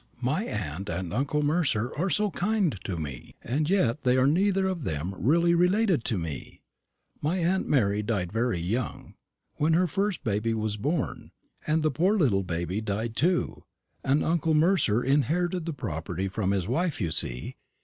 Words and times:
"My 0.23 0.45
aunt 0.45 0.89
and 0.89 1.13
uncle 1.13 1.43
Mercer 1.43 1.95
are 1.95 2.09
so 2.09 2.31
kind 2.31 2.75
to 2.85 2.97
me; 2.97 3.35
and 3.43 3.69
yet 3.69 4.01
they 4.01 4.17
are 4.17 4.25
neither 4.25 4.65
of 4.65 4.83
them 4.83 5.13
really 5.15 5.53
related 5.53 6.03
to 6.05 6.17
me. 6.17 6.63
My 7.21 7.37
aunt 7.37 7.67
Mary 7.67 8.01
died 8.01 8.31
very 8.31 8.59
young, 8.59 9.13
when 9.57 9.73
her 9.73 9.85
first 9.85 10.23
baby 10.23 10.55
was 10.55 10.75
born, 10.75 11.29
and 11.67 11.83
the 11.83 11.91
poor 11.91 12.17
little 12.17 12.41
baby 12.41 12.81
died 12.81 13.15
too: 13.15 13.63
and 14.03 14.25
uncle 14.25 14.55
Mercer 14.55 15.03
inherited 15.03 15.67
the 15.67 15.71
property 15.73 16.27
from 16.27 16.49
his 16.49 16.67
wife, 16.67 16.99
you 16.99 17.11
see. 17.11 17.55